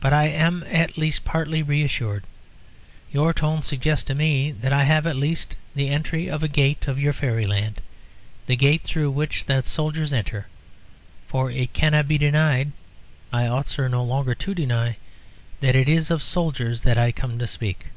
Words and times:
But 0.00 0.12
I 0.12 0.24
am 0.24 0.64
at 0.68 0.98
least 0.98 1.24
partly 1.24 1.62
reassured. 1.62 2.24
Your 3.12 3.32
tone 3.32 3.62
suggests 3.62 4.02
to 4.06 4.14
me 4.16 4.50
that 4.50 4.72
I 4.72 4.82
have 4.82 5.06
at 5.06 5.14
least 5.14 5.54
the 5.76 5.90
entry 5.90 6.28
of 6.28 6.42
a 6.42 6.48
gate 6.48 6.88
of 6.88 6.98
your 6.98 7.12
fairyland 7.12 7.80
the 8.46 8.56
gate 8.56 8.82
through 8.82 9.12
which 9.12 9.44
the 9.44 9.60
soldiers 9.62 10.12
enter, 10.12 10.48
for 11.28 11.52
it 11.52 11.72
cannot 11.72 12.08
be 12.08 12.18
denied 12.18 12.72
I 13.32 13.46
ought, 13.46 13.68
sir, 13.68 13.86
no 13.86 14.02
longer 14.02 14.34
to 14.34 14.54
deny, 14.56 14.96
that 15.60 15.76
it 15.76 15.88
is 15.88 16.10
of 16.10 16.20
soldiers 16.20 16.80
that 16.80 16.98
I 16.98 17.12
come 17.12 17.38
to 17.38 17.46
speak. 17.46 17.92